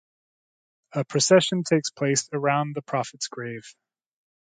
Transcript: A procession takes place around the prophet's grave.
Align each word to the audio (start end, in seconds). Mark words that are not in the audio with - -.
A 0.93 1.05
procession 1.05 1.61
takes 1.61 1.91
place 1.91 2.27
around 2.33 2.73
the 2.75 2.81
prophet's 2.81 3.27
grave. 3.27 3.75